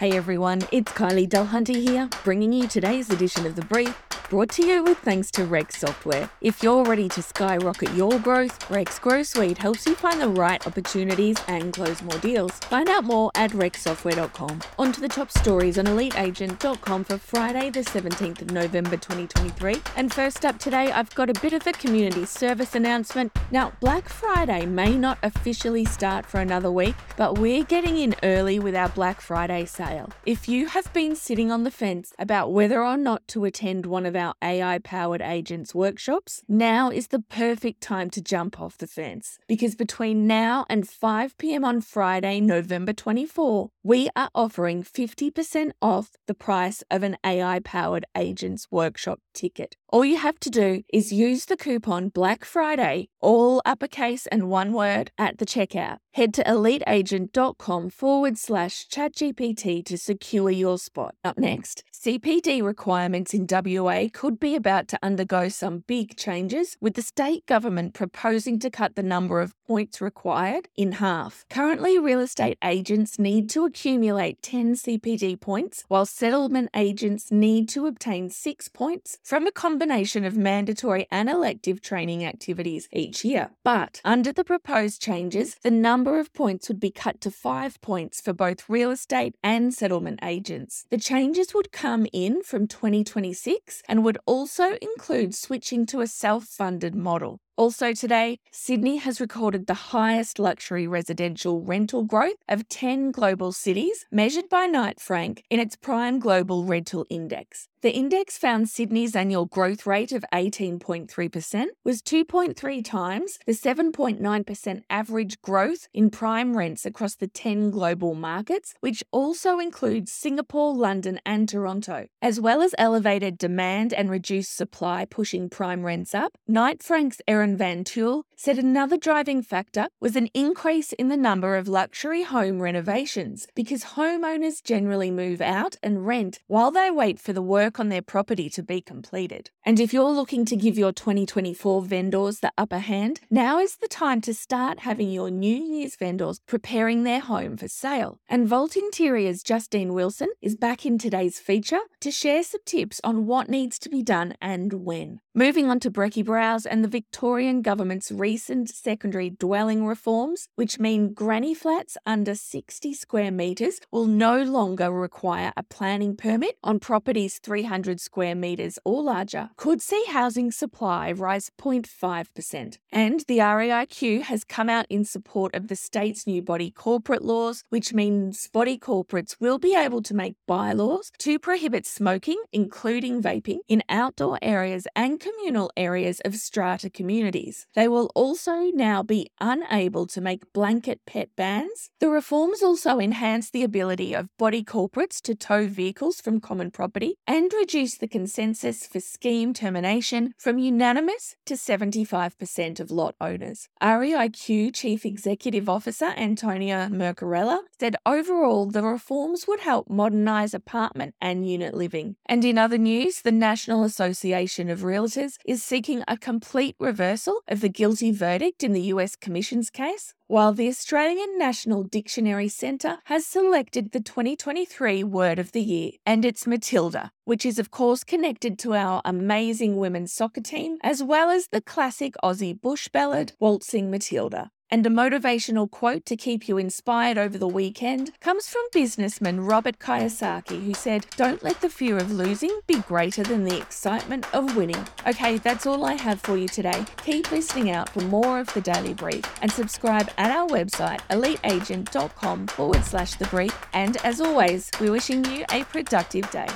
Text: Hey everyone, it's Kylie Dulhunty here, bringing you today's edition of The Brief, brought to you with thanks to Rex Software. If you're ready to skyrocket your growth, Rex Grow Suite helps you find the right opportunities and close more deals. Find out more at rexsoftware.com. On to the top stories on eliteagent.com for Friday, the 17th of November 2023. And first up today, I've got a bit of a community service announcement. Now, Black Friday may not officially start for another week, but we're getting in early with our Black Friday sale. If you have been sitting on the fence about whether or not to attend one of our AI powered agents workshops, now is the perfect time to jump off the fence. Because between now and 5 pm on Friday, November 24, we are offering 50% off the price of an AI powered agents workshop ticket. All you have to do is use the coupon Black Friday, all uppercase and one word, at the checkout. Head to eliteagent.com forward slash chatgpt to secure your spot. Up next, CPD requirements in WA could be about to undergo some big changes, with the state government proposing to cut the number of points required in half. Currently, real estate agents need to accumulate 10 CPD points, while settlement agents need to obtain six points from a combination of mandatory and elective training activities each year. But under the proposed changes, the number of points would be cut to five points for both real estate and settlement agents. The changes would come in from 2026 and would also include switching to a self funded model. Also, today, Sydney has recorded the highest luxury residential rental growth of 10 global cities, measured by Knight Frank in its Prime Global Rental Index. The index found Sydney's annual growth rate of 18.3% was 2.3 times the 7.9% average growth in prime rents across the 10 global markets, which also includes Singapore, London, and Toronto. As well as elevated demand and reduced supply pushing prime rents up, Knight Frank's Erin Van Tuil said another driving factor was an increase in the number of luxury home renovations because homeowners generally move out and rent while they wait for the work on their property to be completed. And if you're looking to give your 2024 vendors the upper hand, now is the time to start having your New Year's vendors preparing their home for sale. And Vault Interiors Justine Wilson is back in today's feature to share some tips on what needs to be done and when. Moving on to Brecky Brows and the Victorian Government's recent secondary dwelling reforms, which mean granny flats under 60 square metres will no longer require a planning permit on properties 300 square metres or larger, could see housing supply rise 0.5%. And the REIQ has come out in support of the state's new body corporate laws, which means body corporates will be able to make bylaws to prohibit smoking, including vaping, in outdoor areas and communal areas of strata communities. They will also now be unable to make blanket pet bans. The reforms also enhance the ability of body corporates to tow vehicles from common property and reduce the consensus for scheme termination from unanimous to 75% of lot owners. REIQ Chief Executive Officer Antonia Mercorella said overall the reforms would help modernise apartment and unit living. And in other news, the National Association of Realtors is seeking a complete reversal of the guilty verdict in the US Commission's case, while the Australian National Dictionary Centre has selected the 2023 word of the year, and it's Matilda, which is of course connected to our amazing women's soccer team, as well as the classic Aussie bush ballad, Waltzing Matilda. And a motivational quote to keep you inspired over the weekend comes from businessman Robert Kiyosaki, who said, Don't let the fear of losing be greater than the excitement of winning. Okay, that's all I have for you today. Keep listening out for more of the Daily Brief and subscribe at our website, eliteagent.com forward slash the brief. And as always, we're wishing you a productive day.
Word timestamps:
Hey 0.00 0.16
everyone, 0.16 0.62
it's 0.72 0.90
Kylie 0.90 1.28
Dulhunty 1.28 1.76
here, 1.76 2.08
bringing 2.24 2.52
you 2.52 2.66
today's 2.66 3.10
edition 3.10 3.46
of 3.46 3.54
The 3.54 3.62
Brief, 3.62 3.96
brought 4.34 4.50
to 4.50 4.66
you 4.66 4.82
with 4.82 4.98
thanks 4.98 5.30
to 5.30 5.44
Rex 5.44 5.78
Software. 5.78 6.28
If 6.40 6.60
you're 6.60 6.82
ready 6.82 7.08
to 7.10 7.22
skyrocket 7.22 7.94
your 7.94 8.18
growth, 8.18 8.68
Rex 8.68 8.98
Grow 8.98 9.22
Suite 9.22 9.58
helps 9.58 9.86
you 9.86 9.94
find 9.94 10.20
the 10.20 10.28
right 10.28 10.66
opportunities 10.66 11.36
and 11.46 11.72
close 11.72 12.02
more 12.02 12.18
deals. 12.18 12.50
Find 12.58 12.88
out 12.88 13.04
more 13.04 13.30
at 13.36 13.52
rexsoftware.com. 13.52 14.60
On 14.76 14.90
to 14.90 15.00
the 15.00 15.06
top 15.06 15.30
stories 15.30 15.78
on 15.78 15.84
eliteagent.com 15.84 17.04
for 17.04 17.16
Friday, 17.16 17.70
the 17.70 17.82
17th 17.82 18.42
of 18.42 18.50
November 18.50 18.96
2023. 18.96 19.76
And 19.94 20.12
first 20.12 20.44
up 20.44 20.58
today, 20.58 20.90
I've 20.90 21.14
got 21.14 21.30
a 21.30 21.40
bit 21.40 21.52
of 21.52 21.64
a 21.68 21.72
community 21.72 22.26
service 22.26 22.74
announcement. 22.74 23.30
Now, 23.52 23.70
Black 23.78 24.08
Friday 24.08 24.66
may 24.66 24.96
not 24.96 25.16
officially 25.22 25.84
start 25.84 26.26
for 26.26 26.40
another 26.40 26.72
week, 26.72 26.96
but 27.16 27.38
we're 27.38 27.62
getting 27.62 27.98
in 27.98 28.16
early 28.24 28.58
with 28.58 28.74
our 28.74 28.88
Black 28.88 29.20
Friday 29.20 29.64
sale. 29.64 30.10
If 30.26 30.48
you 30.48 30.66
have 30.66 30.92
been 30.92 31.14
sitting 31.14 31.52
on 31.52 31.62
the 31.62 31.70
fence 31.70 32.12
about 32.18 32.50
whether 32.50 32.82
or 32.82 32.96
not 32.96 33.28
to 33.28 33.44
attend 33.44 33.86
one 33.86 34.04
of 34.04 34.16
our 34.16 34.23
AI 34.42 34.78
powered 34.78 35.20
agents 35.20 35.74
workshops, 35.74 36.42
now 36.48 36.90
is 36.90 37.08
the 37.08 37.18
perfect 37.18 37.80
time 37.80 38.08
to 38.10 38.22
jump 38.22 38.60
off 38.60 38.78
the 38.78 38.86
fence. 38.86 39.38
Because 39.46 39.74
between 39.74 40.26
now 40.26 40.64
and 40.70 40.88
5 40.88 41.36
pm 41.36 41.64
on 41.64 41.80
Friday, 41.82 42.40
November 42.40 42.92
24, 42.92 43.70
we 43.82 44.08
are 44.16 44.30
offering 44.34 44.82
50% 44.82 45.72
off 45.82 46.12
the 46.26 46.34
price 46.34 46.82
of 46.90 47.02
an 47.02 47.16
AI 47.24 47.60
powered 47.60 48.06
agents 48.16 48.66
workshop 48.70 49.20
ticket. 49.34 49.76
All 49.94 50.04
you 50.04 50.16
have 50.16 50.40
to 50.40 50.50
do 50.50 50.82
is 50.92 51.12
use 51.12 51.44
the 51.44 51.56
coupon 51.56 52.08
Black 52.08 52.44
Friday, 52.44 53.06
all 53.20 53.62
uppercase 53.64 54.26
and 54.26 54.50
one 54.50 54.72
word, 54.72 55.12
at 55.16 55.38
the 55.38 55.46
checkout. 55.46 55.98
Head 56.14 56.34
to 56.34 56.42
eliteagent.com 56.42 57.90
forward 57.90 58.36
slash 58.36 58.88
chatgpt 58.88 59.84
to 59.84 59.96
secure 59.96 60.50
your 60.50 60.78
spot. 60.78 61.14
Up 61.22 61.38
next, 61.38 61.84
CPD 61.92 62.60
requirements 62.60 63.34
in 63.34 63.46
WA 63.48 64.08
could 64.12 64.40
be 64.40 64.56
about 64.56 64.88
to 64.88 64.98
undergo 65.00 65.48
some 65.48 65.84
big 65.86 66.16
changes, 66.16 66.76
with 66.80 66.94
the 66.94 67.02
state 67.02 67.46
government 67.46 67.94
proposing 67.94 68.58
to 68.58 68.70
cut 68.70 68.96
the 68.96 69.02
number 69.04 69.40
of 69.40 69.54
points 69.66 70.00
required 70.00 70.68
in 70.76 70.92
half. 70.92 71.44
Currently, 71.50 71.98
real 71.98 72.20
estate 72.20 72.58
agents 72.62 73.18
need 73.18 73.48
to 73.50 73.64
accumulate 73.64 74.42
10 74.42 74.74
CPD 74.74 75.40
points, 75.40 75.84
while 75.88 76.06
settlement 76.06 76.70
agents 76.74 77.30
need 77.30 77.68
to 77.70 77.86
obtain 77.86 78.30
six 78.30 78.68
points 78.68 79.18
from 79.22 79.46
a 79.46 79.52
combination 79.52 80.24
of 80.24 80.36
mandatory 80.36 81.06
and 81.10 81.28
elective 81.28 81.80
training 81.80 82.24
activities 82.24 82.88
each 82.92 83.24
year. 83.24 83.50
But 83.62 84.00
under 84.04 84.32
the 84.32 84.44
proposed 84.44 85.00
changes, 85.00 85.56
the 85.62 85.70
number 85.70 86.18
of 86.18 86.32
points 86.32 86.68
would 86.68 86.80
be 86.80 86.90
cut 86.90 87.20
to 87.22 87.30
five 87.30 87.80
points 87.80 88.20
for 88.20 88.32
both 88.32 88.68
real 88.68 88.90
estate 88.90 89.34
and 89.42 89.72
settlement 89.72 90.20
agents. 90.22 90.86
The 90.90 90.98
changes 90.98 91.54
would 91.54 91.72
come 91.72 92.06
in 92.12 92.42
from 92.42 92.66
2026 92.66 93.82
and 93.88 94.04
would 94.04 94.18
also 94.26 94.76
include 94.80 95.34
switching 95.34 95.86
to 95.86 96.00
a 96.00 96.06
self 96.06 96.44
funded 96.44 96.94
model. 96.94 97.40
Also, 97.56 97.92
today, 97.92 98.40
Sydney 98.50 98.96
has 98.96 99.20
recorded 99.20 99.68
the 99.68 99.92
highest 99.94 100.40
luxury 100.40 100.88
residential 100.88 101.60
rental 101.60 102.02
growth 102.02 102.42
of 102.48 102.68
10 102.68 103.12
global 103.12 103.52
cities, 103.52 104.06
measured 104.10 104.48
by 104.48 104.66
Knight 104.66 104.98
Frank 104.98 105.44
in 105.50 105.60
its 105.60 105.76
Prime 105.76 106.18
Global 106.18 106.64
Rental 106.64 107.06
Index. 107.08 107.68
The 107.84 107.94
index 107.94 108.38
found 108.38 108.70
Sydney's 108.70 109.14
annual 109.14 109.44
growth 109.44 109.84
rate 109.84 110.10
of 110.10 110.24
18.3% 110.32 111.66
was 111.84 112.00
2.3 112.00 112.82
times 112.82 113.38
the 113.44 113.52
7.9% 113.52 114.82
average 114.88 115.42
growth 115.42 115.86
in 115.92 116.08
prime 116.08 116.56
rents 116.56 116.86
across 116.86 117.14
the 117.14 117.26
10 117.26 117.70
global 117.70 118.14
markets, 118.14 118.72
which 118.80 119.04
also 119.10 119.58
includes 119.58 120.10
Singapore, 120.10 120.74
London, 120.74 121.20
and 121.26 121.46
Toronto. 121.46 122.06
As 122.22 122.40
well 122.40 122.62
as 122.62 122.74
elevated 122.78 123.36
demand 123.36 123.92
and 123.92 124.10
reduced 124.10 124.56
supply 124.56 125.04
pushing 125.04 125.50
prime 125.50 125.82
rents 125.84 126.14
up, 126.14 126.38
Knight 126.48 126.82
Frank's 126.82 127.20
Erin 127.28 127.54
Van 127.54 127.84
Tuil 127.84 128.22
said 128.34 128.58
another 128.58 128.96
driving 128.96 129.42
factor 129.42 129.88
was 130.00 130.16
an 130.16 130.28
increase 130.32 130.94
in 130.94 131.08
the 131.08 131.18
number 131.18 131.54
of 131.54 131.68
luxury 131.68 132.22
home 132.22 132.62
renovations 132.62 133.46
because 133.54 133.84
homeowners 133.84 134.64
generally 134.64 135.10
move 135.10 135.42
out 135.42 135.76
and 135.82 136.06
rent 136.06 136.40
while 136.46 136.70
they 136.70 136.90
wait 136.90 137.20
for 137.20 137.34
the 137.34 137.42
work 137.42 137.73
on 137.78 137.88
their 137.88 138.02
property 138.02 138.48
to 138.50 138.62
be 138.62 138.80
completed. 138.80 139.50
And 139.64 139.80
if 139.80 139.92
you're 139.92 140.10
looking 140.10 140.44
to 140.46 140.56
give 140.56 140.78
your 140.78 140.92
2024 140.92 141.82
vendors 141.82 142.40
the 142.40 142.52
upper 142.56 142.78
hand, 142.78 143.20
now 143.30 143.58
is 143.58 143.76
the 143.76 143.88
time 143.88 144.20
to 144.22 144.34
start 144.34 144.80
having 144.80 145.10
your 145.10 145.30
New 145.30 145.56
Year's 145.56 145.96
vendors 145.96 146.40
preparing 146.46 147.04
their 147.04 147.20
home 147.20 147.56
for 147.56 147.68
sale. 147.68 148.18
And 148.28 148.48
Vault 148.48 148.76
Interiors 148.76 149.42
Justine 149.42 149.94
Wilson 149.94 150.28
is 150.40 150.56
back 150.56 150.86
in 150.86 150.98
today's 150.98 151.38
feature 151.38 151.80
to 152.00 152.10
share 152.10 152.42
some 152.42 152.60
tips 152.64 153.00
on 153.02 153.26
what 153.26 153.48
needs 153.48 153.78
to 153.80 153.88
be 153.88 154.02
done 154.02 154.34
and 154.40 154.72
when. 154.72 155.20
Moving 155.36 155.68
on 155.68 155.80
to 155.80 155.90
Brecky 155.90 156.24
Brows 156.24 156.64
and 156.64 156.84
the 156.84 156.88
Victorian 156.88 157.60
Government's 157.60 158.12
recent 158.12 158.68
secondary 158.68 159.30
dwelling 159.30 159.84
reforms, 159.84 160.46
which 160.54 160.78
mean 160.78 161.12
granny 161.12 161.54
flats 161.54 161.96
under 162.06 162.36
60 162.36 162.94
square 162.94 163.32
metres 163.32 163.80
will 163.90 164.06
no 164.06 164.44
longer 164.44 164.92
require 164.92 165.52
a 165.56 165.64
planning 165.64 166.14
permit 166.14 166.56
on 166.62 166.78
properties 166.78 167.40
300 167.40 167.98
square 167.98 168.36
metres 168.36 168.78
or 168.84 169.02
larger, 169.02 169.50
could 169.56 169.82
see 169.82 170.04
housing 170.06 170.52
supply 170.52 171.10
rise 171.10 171.50
0.5%. 171.60 172.78
And 172.92 173.24
the 173.26 173.38
REIQ 173.38 174.22
has 174.22 174.44
come 174.44 174.70
out 174.70 174.86
in 174.88 175.04
support 175.04 175.52
of 175.56 175.66
the 175.66 175.74
state's 175.74 176.28
new 176.28 176.42
body 176.42 176.70
corporate 176.70 177.24
laws, 177.24 177.64
which 177.70 177.92
means 177.92 178.48
body 178.52 178.78
corporates 178.78 179.34
will 179.40 179.58
be 179.58 179.74
able 179.74 180.02
to 180.02 180.14
make 180.14 180.36
bylaws 180.46 181.10
to 181.18 181.40
prohibit 181.40 181.86
smoking, 181.86 182.40
including 182.52 183.20
vaping, 183.20 183.58
in 183.66 183.82
outdoor 183.88 184.38
areas 184.40 184.86
and 184.94 185.23
communal 185.24 185.70
areas 185.74 186.20
of 186.26 186.34
strata 186.34 186.90
communities. 186.90 187.66
They 187.74 187.88
will 187.88 188.10
also 188.14 188.70
now 188.74 189.02
be 189.02 189.30
unable 189.40 190.06
to 190.08 190.20
make 190.20 190.52
blanket 190.52 191.00
pet 191.06 191.30
bans. 191.34 191.88
The 191.98 192.10
reforms 192.10 192.62
also 192.62 192.98
enhance 192.98 193.48
the 193.48 193.62
ability 193.62 194.12
of 194.12 194.28
body 194.38 194.62
corporates 194.62 195.22
to 195.22 195.34
tow 195.34 195.66
vehicles 195.66 196.20
from 196.20 196.40
common 196.40 196.70
property 196.70 197.16
and 197.26 197.50
reduce 197.54 197.96
the 197.96 198.06
consensus 198.06 198.86
for 198.86 199.00
scheme 199.00 199.54
termination 199.54 200.34
from 200.36 200.58
unanimous 200.58 201.36
to 201.46 201.54
75% 201.54 202.78
of 202.78 202.90
lot 202.90 203.14
owners. 203.18 203.68
REIQ 203.80 204.74
Chief 204.74 205.06
Executive 205.06 205.70
Officer 205.70 206.12
Antonia 206.18 206.90
Mercorella 206.92 207.60
said 207.80 207.96
overall 208.04 208.66
the 208.66 208.82
reforms 208.82 209.46
would 209.48 209.60
help 209.60 209.88
modernise 209.88 210.52
apartment 210.52 211.14
and 211.18 211.48
unit 211.48 211.72
living. 211.72 212.16
And 212.26 212.44
in 212.44 212.58
other 212.58 212.78
news, 212.78 213.22
the 213.22 213.32
National 213.32 213.84
Association 213.84 214.68
of 214.68 214.80
Realtors 214.80 215.13
is 215.16 215.62
seeking 215.62 216.02
a 216.06 216.16
complete 216.16 216.76
reversal 216.78 217.40
of 217.48 217.60
the 217.60 217.68
guilty 217.68 218.12
verdict 218.12 218.62
in 218.62 218.72
the 218.72 218.82
US 218.94 219.16
Commission's 219.16 219.70
case, 219.70 220.14
while 220.26 220.52
the 220.52 220.68
Australian 220.68 221.38
National 221.38 221.82
Dictionary 221.82 222.48
Centre 222.48 222.98
has 223.04 223.26
selected 223.26 223.92
the 223.92 224.00
2023 224.00 225.04
word 225.04 225.38
of 225.38 225.52
the 225.52 225.62
year, 225.62 225.92
and 226.04 226.24
it's 226.24 226.46
Matilda, 226.46 227.10
which 227.24 227.44
is 227.44 227.58
of 227.58 227.70
course 227.70 228.04
connected 228.04 228.58
to 228.60 228.74
our 228.74 229.02
amazing 229.04 229.76
women's 229.76 230.12
soccer 230.12 230.40
team, 230.40 230.78
as 230.82 231.02
well 231.02 231.30
as 231.30 231.48
the 231.48 231.60
classic 231.60 232.14
Aussie 232.22 232.58
bush 232.60 232.88
ballad, 232.88 233.32
Waltzing 233.38 233.90
Matilda. 233.90 234.50
And 234.74 234.84
a 234.84 234.90
motivational 234.90 235.70
quote 235.70 236.04
to 236.06 236.16
keep 236.16 236.48
you 236.48 236.58
inspired 236.58 237.16
over 237.16 237.38
the 237.38 237.46
weekend 237.46 238.10
comes 238.18 238.48
from 238.48 238.62
businessman 238.72 239.42
Robert 239.42 239.78
Kiyosaki, 239.78 240.64
who 240.64 240.74
said, 240.74 241.06
Don't 241.16 241.44
let 241.44 241.60
the 241.60 241.68
fear 241.68 241.96
of 241.96 242.10
losing 242.10 242.58
be 242.66 242.80
greater 242.80 243.22
than 243.22 243.44
the 243.44 243.56
excitement 243.56 244.26
of 244.34 244.56
winning. 244.56 244.84
Okay, 245.06 245.38
that's 245.38 245.64
all 245.64 245.84
I 245.84 245.92
have 245.92 246.20
for 246.22 246.36
you 246.36 246.48
today. 246.48 246.84
Keep 247.04 247.30
listening 247.30 247.70
out 247.70 247.88
for 247.90 248.00
more 248.00 248.40
of 248.40 248.52
the 248.52 248.60
Daily 248.62 248.94
Brief 248.94 249.22
and 249.42 249.52
subscribe 249.52 250.10
at 250.18 250.36
our 250.36 250.48
website, 250.48 250.98
eliteagent.com 251.08 252.48
forward 252.48 252.84
slash 252.84 253.14
the 253.14 253.26
brief. 253.26 253.56
And 253.74 253.96
as 253.98 254.20
always, 254.20 254.72
we're 254.80 254.90
wishing 254.90 255.24
you 255.26 255.44
a 255.52 255.62
productive 255.66 256.28
day. 256.32 256.48